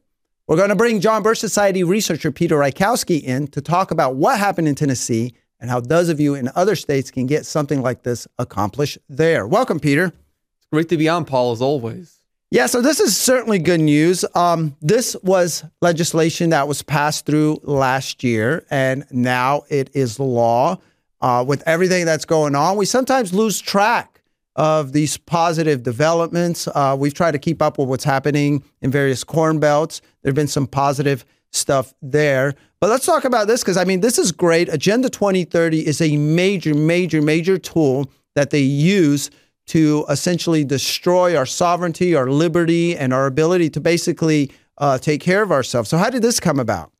[0.47, 4.37] We're going to bring John Birch Society researcher Peter Rykowski in to talk about what
[4.37, 8.03] happened in Tennessee and how those of you in other states can get something like
[8.03, 9.47] this accomplished there.
[9.47, 10.13] Welcome, Peter.
[10.57, 12.19] It's great to be on, Paul, as always.
[12.53, 14.23] Yeah, so this is certainly good news.
[14.35, 20.77] Um, this was legislation that was passed through last year, and now it is law.
[21.19, 24.21] Uh, with everything that's going on, we sometimes lose track
[24.55, 26.67] of these positive developments.
[26.67, 30.01] Uh, we've tried to keep up with what's happening in various corn belts.
[30.21, 32.53] There have been some positive stuff there.
[32.79, 34.69] But let's talk about this because I mean, this is great.
[34.71, 39.31] Agenda 2030 is a major, major, major tool that they use
[39.67, 45.41] to essentially destroy our sovereignty, our liberty, and our ability to basically uh, take care
[45.41, 45.89] of ourselves.
[45.89, 46.91] So, how did this come about?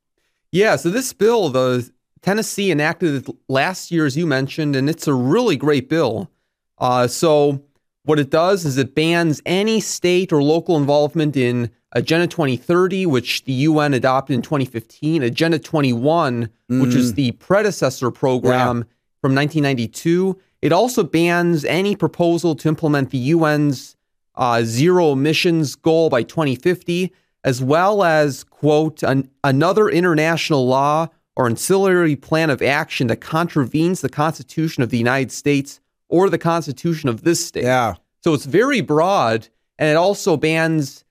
[0.52, 1.90] Yeah, so this bill, the
[2.22, 6.30] Tennessee enacted it last year, as you mentioned, and it's a really great bill.
[6.78, 7.64] Uh, so,
[8.04, 13.46] what it does is it bans any state or local involvement in Agenda 2030, which
[13.46, 18.86] the UN adopted in 2015, Agenda 21, which is the predecessor program
[19.22, 20.38] from 1992.
[20.64, 23.98] It also bans any proposal to implement the UN's
[24.36, 27.12] uh, zero emissions goal by 2050,
[27.44, 34.00] as well as, quote, an, another international law or ancillary plan of action that contravenes
[34.00, 37.66] the Constitution of the United States or the Constitution of this state.
[37.66, 37.96] Yeah.
[38.22, 41.04] So it's very broad, and it also bans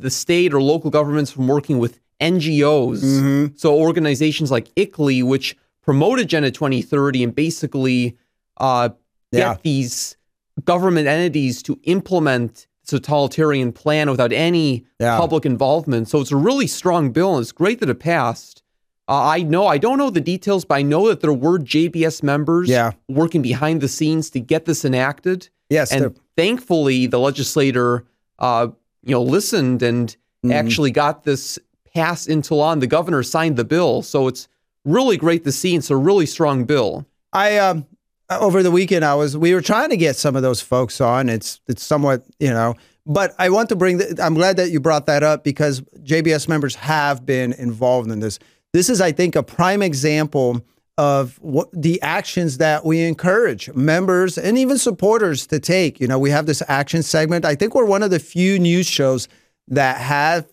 [0.00, 3.04] the state or local governments from working with NGOs.
[3.04, 3.54] Mm-hmm.
[3.54, 8.18] So organizations like ICLEI, which promote Agenda 2030 and basically
[8.58, 8.90] uh,
[9.32, 10.16] get these
[10.64, 15.16] government entities to implement this totalitarian plan without any Yeah.
[15.18, 16.08] public involvement.
[16.08, 18.62] So it's a really strong bill, and it's great that it passed.
[19.08, 22.22] Uh, I know I don't know the details, but I know that there were JBS
[22.22, 22.92] members Yeah.
[23.08, 25.48] working behind the scenes to get this enacted.
[25.70, 28.04] Yes, and thankfully the legislator,
[28.38, 28.68] uh,
[29.04, 30.52] you know, listened and Mhm.
[30.52, 31.58] actually got this
[31.94, 32.72] passed into law.
[32.72, 34.48] And the governor signed the bill, so it's
[34.84, 35.74] really great to see.
[35.74, 37.06] It's a really strong bill.
[37.32, 37.86] I um
[38.32, 41.00] Uh, over the weekend I was we were trying to get some of those folks
[41.02, 41.28] on.
[41.28, 42.74] It's it's somewhat you know,
[43.04, 43.98] but I want to bring.
[43.98, 48.20] The, I'm glad that you brought that up because JBS members have been involved in
[48.20, 48.38] this.
[48.72, 50.62] This is, I think, a prime example
[50.96, 56.00] of what the actions that we encourage members and even supporters to take.
[56.00, 57.44] You know, we have this action segment.
[57.44, 59.28] I think we're one of the few news shows
[59.68, 60.46] that have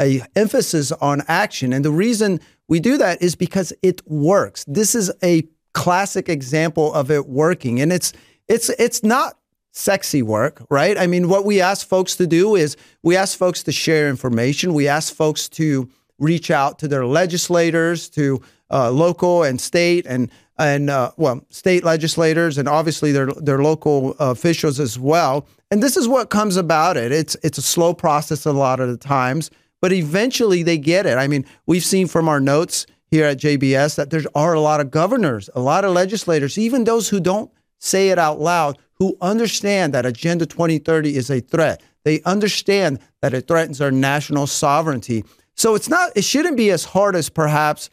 [0.00, 4.66] a emphasis on action, and the reason we do that is because it works.
[4.68, 8.12] This is a classic example of it working, and it's
[8.48, 9.38] it's it's not
[9.72, 10.98] sexy work, right?
[10.98, 14.74] I mean, what we ask folks to do is we ask folks to share information.
[14.74, 20.30] We ask folks to reach out to their legislators, to uh, local and state and
[20.58, 25.46] and uh, well, state legislators, and obviously their their local officials as well.
[25.70, 27.12] And this is what comes about it.
[27.12, 29.50] It's it's a slow process a lot of the times,
[29.80, 31.16] but eventually they get it.
[31.16, 34.80] I mean, we've seen from our notes here at JBS that there are a lot
[34.80, 39.18] of governors, a lot of legislators, even those who don't say it out loud, who
[39.20, 41.82] understand that Agenda 2030 is a threat.
[42.04, 45.24] They understand that it threatens our national sovereignty.
[45.54, 47.90] So it's not, it shouldn't be as hard as perhaps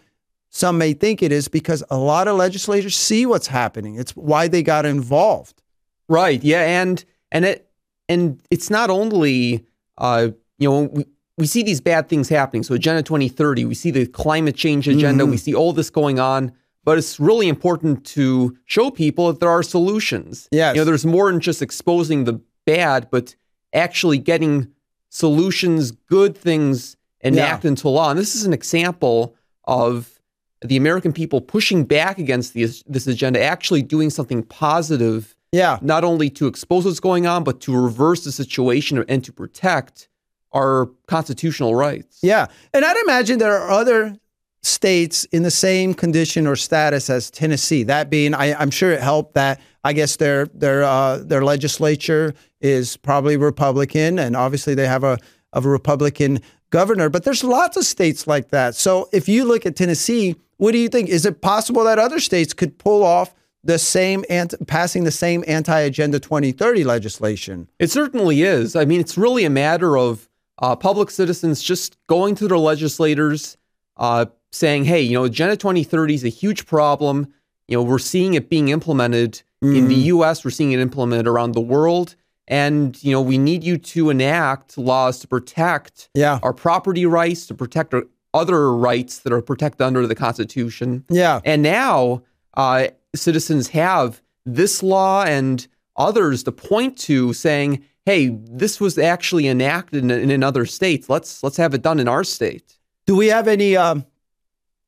[0.51, 3.95] some may think it is because a lot of legislators see what's happening.
[3.95, 5.61] It's why they got involved.
[6.07, 6.41] Right.
[6.41, 6.61] Yeah.
[6.61, 7.69] And and it
[8.07, 9.65] and it's not only
[9.97, 11.03] uh, you know
[11.39, 12.63] we see these bad things happening.
[12.63, 15.31] So Agenda 2030, we see the climate change agenda, mm-hmm.
[15.31, 16.51] we see all this going on.
[16.83, 20.47] But it's really important to show people that there are solutions.
[20.51, 20.75] Yes.
[20.75, 23.35] You know, there's more than just exposing the bad, but
[23.73, 24.71] actually getting
[25.09, 28.09] solutions, good things enacted into law.
[28.09, 29.35] And this is an example
[29.65, 30.19] of
[30.61, 35.79] the American people pushing back against this, this agenda, actually doing something positive Yeah.
[35.81, 40.09] not only to expose what's going on, but to reverse the situation and to protect
[40.51, 42.19] our constitutional rights.
[42.21, 42.47] Yeah.
[42.73, 44.17] And I'd imagine there are other
[44.61, 47.83] states in the same condition or status as Tennessee.
[47.83, 52.33] That being, I, I'm sure it helped that I guess their their uh, their legislature
[52.59, 55.17] is probably Republican, and obviously they have a
[55.53, 57.09] of a Republican governor.
[57.09, 58.75] But there's lots of states like that.
[58.75, 61.09] So if you look at Tennessee, what do you think?
[61.09, 63.33] Is it possible that other states could pull off
[63.63, 67.69] the same anti- passing the same anti-agenda 2030 legislation?
[67.79, 68.75] It certainly is.
[68.75, 70.28] I mean, it's really a matter of
[70.59, 73.57] uh, public citizens just going to their legislators,
[73.97, 77.27] uh, saying, "Hey, you know, Agenda 2030 is a huge problem.
[77.67, 80.43] You know, we're seeing it being implemented in the U.S.
[80.45, 82.15] We're seeing it implemented around the world,
[82.47, 86.39] and you know, we need you to enact laws to protect Yeah.
[86.41, 88.03] our property rights, to protect our
[88.33, 91.41] other rights that are protected under the Constitution." Yeah.
[91.45, 92.23] And now
[92.55, 99.47] uh, citizens have this law and others to point to saying, hey, this was actually
[99.47, 101.09] enacted in, in another state.
[101.09, 102.77] Let's let's have it done in our state.
[103.05, 103.75] Do we have any?
[103.75, 104.05] Um,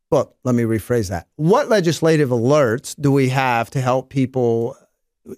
[0.10, 1.28] well, let me rephrase that.
[1.38, 4.76] What legislative alerts do we have to help people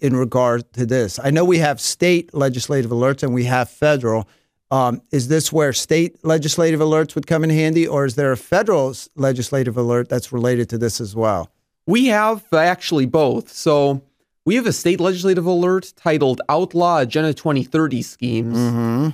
[0.02, 1.20] in regard to this?
[1.24, 4.28] I know we have state legislative alerts and we have federal.
[4.72, 8.38] Um, is this where state legislative alerts would come in handy, or is there a
[8.38, 11.52] federal legislative alert that's related to this as well?
[11.86, 13.52] We have actually both.
[13.52, 14.02] So
[14.46, 18.58] we have a state legislative alert titled Outlaw Agenda 2030 Schemes.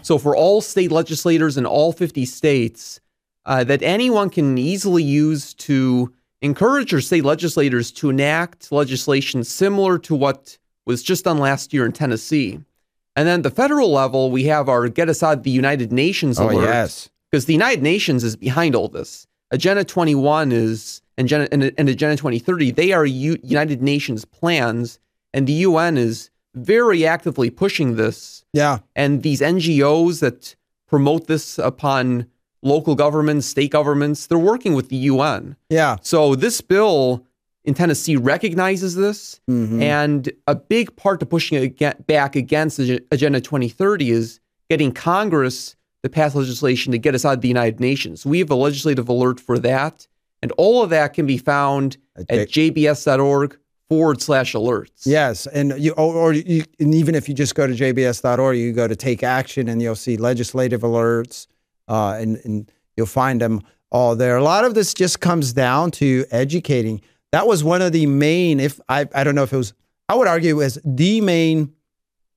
[0.05, 2.99] So for all state legislators in all 50 states,
[3.45, 6.11] uh, that anyone can easily use to
[6.41, 11.85] encourage your state legislators to enact legislation similar to what was just done last year
[11.85, 12.59] in Tennessee.
[13.15, 16.39] And then the federal level, we have our Get Us Out of the United Nations
[16.55, 16.65] alert
[17.29, 19.27] because the United Nations is behind all this.
[19.51, 22.71] Agenda 21 is and, Gen- and, and Agenda 2030.
[22.71, 24.99] They are U- United Nations plans,
[25.33, 28.43] and the UN is very actively pushing this.
[28.53, 28.79] Yeah.
[28.95, 30.55] And these NGOs that
[30.87, 32.25] promote this upon
[32.61, 35.55] local governments, state governments, they're working with the UN.
[35.69, 35.97] Yeah.
[36.01, 37.25] So this bill
[37.63, 39.81] in Tennessee recognizes this, Mhm.
[39.81, 46.09] and a big part to pushing it back against Agenda 2030 is getting Congress to
[46.09, 48.25] pass legislation to get us out of the United Nations.
[48.25, 50.07] We have a legislative alert for that,
[50.41, 53.57] and all of that can be found At at jbs.org
[53.89, 55.05] forward slash alerts.
[55.05, 58.71] Yes, and you or, or you, and even if you just go to jbs.org, you
[58.71, 61.47] go to take action, and you'll see legislative alerts,
[61.87, 63.61] uh, and and you'll find them
[63.91, 64.37] all there.
[64.37, 67.01] A lot of this just comes down to educating.
[67.31, 68.59] That was one of the main.
[68.59, 69.73] If I I don't know if it was,
[70.07, 71.73] I would argue as the main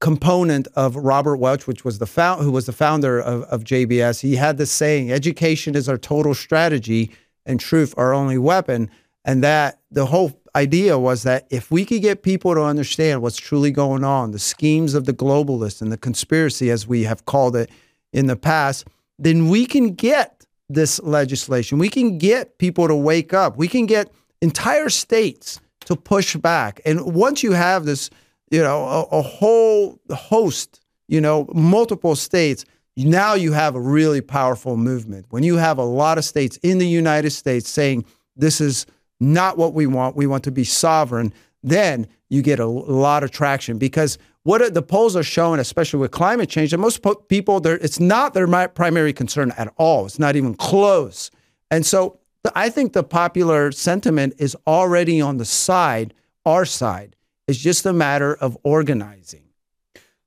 [0.01, 4.21] component of Robert Welch, which was the found, who was the founder of, of JBS.
[4.21, 7.11] He had this saying, "Education is our total strategy,
[7.45, 8.91] and truth our only weapon."
[9.25, 13.37] And that the whole idea was that if we could get people to understand what's
[13.37, 17.57] truly going on, the schemes of the globalists and the conspiracy, as we have called
[17.57, 17.71] it
[18.13, 18.87] in the past,
[19.19, 21.79] then we can get this legislation.
[21.79, 23.57] We can get people to wake up.
[23.57, 26.81] We can get entire states to push back.
[26.85, 28.11] And once you have this,
[28.51, 32.65] you know, a, a whole host, you know, multiple states,
[32.97, 35.27] now you have a really powerful movement.
[35.31, 38.05] When you have a lot of states in the United States saying
[38.37, 38.87] this is
[39.23, 43.31] not what we want, we want to be sovereign, then you get a lot of
[43.31, 48.01] traction because what the polls are showing, especially with climate change, that most people, it's
[48.01, 50.05] not their primary concern at all.
[50.07, 51.31] It's not even close.
[51.71, 52.19] And so
[52.57, 56.13] I think the popular sentiment is already on the side,
[56.45, 57.15] our side.
[57.47, 59.45] It's just a matter of organizing.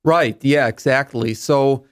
[0.06, 0.38] Right.
[0.44, 1.34] Yeah, exactly.
[1.34, 1.86] So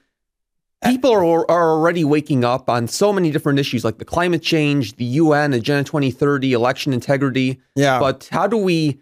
[0.84, 4.96] people are, are already waking up on so many different issues like the climate change,
[4.96, 7.60] the UN, Agenda 2030, election integrity.
[7.74, 7.98] Yeah.
[7.98, 9.00] But how do we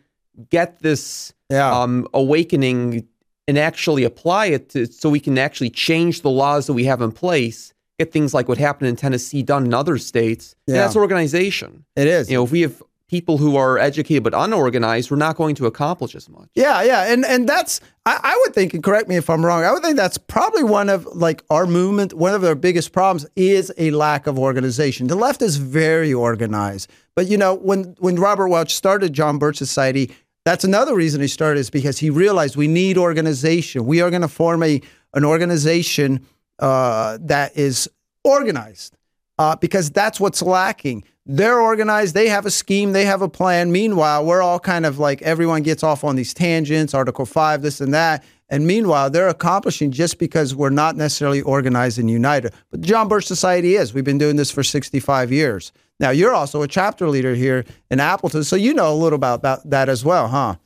[0.51, 1.71] get this yeah.
[1.71, 3.07] um, awakening
[3.49, 7.03] and actually apply it to, so we can actually change the laws that we have
[7.03, 10.55] in place, get things like what happened in Tennessee done in other states?
[10.67, 10.75] Yeah.
[10.75, 11.85] And that's organization.
[11.97, 12.31] It is.
[12.31, 12.83] You know, if we have
[13.13, 16.49] people who are educated but unorganized, we're not going to accomplish as much.
[16.55, 19.65] Yeah, yeah, and and that's I, I, would think, and correct me if I'm wrong.
[19.65, 22.15] I would think that's probably one of like our movement.
[22.15, 25.09] One of our biggest problems is a lack of organization.
[25.09, 29.59] The left is very organized, but you know when when Robert Welch started John Birch
[29.59, 30.11] Society.
[30.45, 33.87] That's another reason he started is because he realized we need organization.
[33.87, 34.81] We are going to form a
[35.15, 36.27] an organization
[36.59, 37.89] uh, that is
[38.25, 38.97] organized
[39.39, 43.71] uh, because that's what's lacking they're organized, they have a scheme, they have a plan.
[43.71, 47.81] Meanwhile, we're all kind of like everyone gets off on these tangents, Article 5, this
[47.81, 48.25] and that.
[48.49, 52.53] And meanwhile, they're accomplishing just because we're not necessarily organized and united.
[52.71, 53.95] But the John Birch Society is.
[53.95, 55.73] We've been doing this for 65 years.
[56.01, 59.43] Now, you're also a chapter leader here in Appleton, so you know a little about
[59.43, 60.57] that, that as well, huh?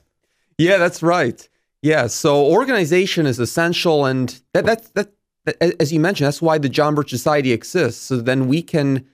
[0.57, 1.47] Yeah, that's right.
[1.83, 5.13] Yeah, so organization is essential, and that, that, that,
[5.45, 8.03] that as you mentioned, that's why the John Birch Society exists.
[8.03, 9.07] So then we can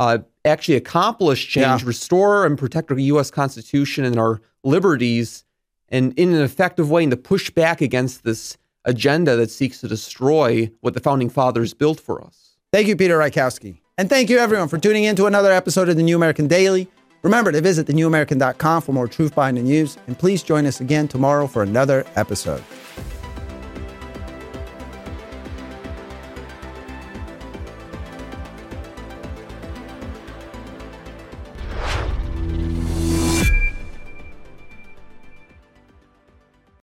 [0.00, 1.86] uh, actually accomplish change, Yeah.
[1.86, 3.30] restore and protect our U.S.
[3.30, 5.44] Constitution and our liberties,
[5.88, 9.88] and in an effective way, and to push back against this agenda that seeks to
[9.88, 12.56] destroy what the founding fathers built for us.
[12.72, 13.78] Thank you, Peter Rykowski.
[13.98, 16.88] And thank you, everyone, for tuning in to another episode of the New American Daily.
[17.22, 19.98] Remember to visit thenewamerican.com for more truth behind the news.
[20.06, 22.62] And please join us again tomorrow for another episode.